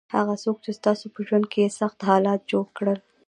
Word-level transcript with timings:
هغه 0.17 0.35
څوک 0.43 0.57
چې 0.65 0.71
تاسو 0.85 1.05
په 1.13 1.19
ژوند 1.27 1.45
کې 1.51 1.59
یې 1.63 1.69
سخت 1.79 1.99
حالات 2.09 2.41
جوړ 2.51 2.65
کړل. 2.77 2.99